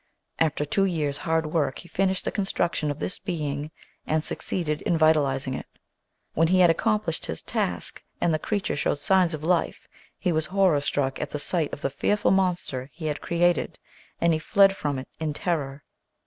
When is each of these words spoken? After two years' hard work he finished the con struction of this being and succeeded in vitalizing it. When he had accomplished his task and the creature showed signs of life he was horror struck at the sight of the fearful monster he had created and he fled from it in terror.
After 0.39 0.65
two 0.65 0.85
years' 0.85 1.19
hard 1.19 1.45
work 1.45 1.77
he 1.77 1.87
finished 1.87 2.25
the 2.25 2.31
con 2.31 2.45
struction 2.45 2.89
of 2.89 2.97
this 2.97 3.19
being 3.19 3.69
and 4.07 4.23
succeeded 4.23 4.81
in 4.81 4.97
vitalizing 4.97 5.53
it. 5.53 5.67
When 6.33 6.47
he 6.47 6.61
had 6.61 6.71
accomplished 6.71 7.27
his 7.27 7.43
task 7.43 8.01
and 8.19 8.33
the 8.33 8.39
creature 8.39 8.75
showed 8.75 8.97
signs 8.97 9.35
of 9.35 9.43
life 9.43 9.87
he 10.17 10.31
was 10.31 10.47
horror 10.47 10.81
struck 10.81 11.21
at 11.21 11.29
the 11.29 11.37
sight 11.37 11.71
of 11.71 11.81
the 11.81 11.91
fearful 11.91 12.31
monster 12.31 12.89
he 12.93 13.05
had 13.05 13.21
created 13.21 13.77
and 14.19 14.33
he 14.33 14.39
fled 14.39 14.75
from 14.75 14.97
it 14.97 15.07
in 15.19 15.33
terror. 15.33 15.83